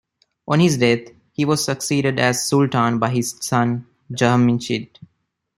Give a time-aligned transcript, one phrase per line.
[0.47, 4.89] On his death, he was succeeded as Sultan by his son Jamshid.